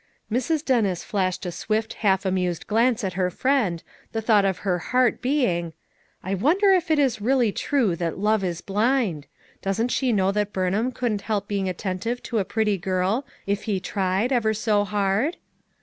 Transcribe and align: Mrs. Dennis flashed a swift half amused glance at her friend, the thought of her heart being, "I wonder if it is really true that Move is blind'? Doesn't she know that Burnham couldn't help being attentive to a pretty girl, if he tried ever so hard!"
Mrs. 0.31 0.65
Dennis 0.65 1.03
flashed 1.03 1.45
a 1.45 1.51
swift 1.51 1.93
half 2.01 2.25
amused 2.25 2.65
glance 2.65 3.03
at 3.03 3.13
her 3.13 3.29
friend, 3.29 3.83
the 4.13 4.19
thought 4.23 4.45
of 4.45 4.57
her 4.65 4.79
heart 4.79 5.21
being, 5.21 5.73
"I 6.23 6.33
wonder 6.33 6.73
if 6.73 6.89
it 6.89 6.97
is 6.97 7.21
really 7.21 7.51
true 7.51 7.95
that 7.97 8.17
Move 8.17 8.43
is 8.43 8.61
blind'? 8.61 9.27
Doesn't 9.61 9.89
she 9.89 10.11
know 10.11 10.31
that 10.31 10.53
Burnham 10.53 10.91
couldn't 10.91 11.21
help 11.21 11.47
being 11.47 11.69
attentive 11.69 12.23
to 12.23 12.39
a 12.39 12.43
pretty 12.45 12.79
girl, 12.79 13.27
if 13.45 13.65
he 13.65 13.79
tried 13.79 14.31
ever 14.31 14.55
so 14.55 14.85
hard!" 14.85 15.37